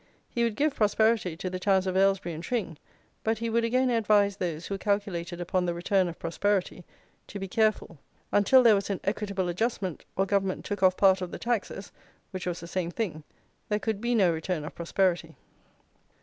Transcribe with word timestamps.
He 0.31 0.43
would 0.43 0.55
give 0.55 0.73
prosperity 0.73 1.37
to 1.37 1.47
the 1.47 1.59
towns 1.59 1.85
of 1.85 1.95
Aylesbury 1.95 2.33
and 2.33 2.43
Tring; 2.43 2.79
but 3.23 3.37
he 3.37 3.51
would 3.51 3.63
again 3.63 3.91
advise 3.91 4.37
those 4.37 4.65
who 4.65 4.79
calculated 4.79 5.39
upon 5.39 5.67
the 5.67 5.75
return 5.75 6.07
of 6.07 6.17
prosperity, 6.17 6.83
to 7.27 7.37
be 7.37 7.47
careful. 7.47 7.99
Until 8.31 8.63
there 8.63 8.73
was 8.73 8.89
an 8.89 8.99
equitable 9.03 9.47
adjustment, 9.47 10.03
or 10.15 10.25
Government 10.25 10.65
took 10.65 10.81
off 10.81 10.97
part 10.97 11.21
of 11.21 11.29
the 11.29 11.37
taxes, 11.37 11.91
which 12.31 12.47
was 12.47 12.61
the 12.61 12.65
same 12.67 12.89
thing, 12.89 13.23
there 13.69 13.77
could 13.77 14.01
be 14.01 14.15
no 14.15 14.33
return 14.33 14.65
of 14.65 14.73
prosperity." 14.73 15.35